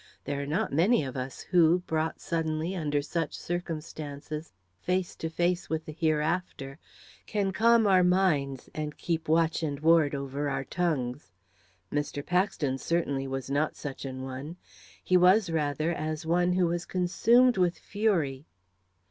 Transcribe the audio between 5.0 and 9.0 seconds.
to face with the hereafter, can calm our minds and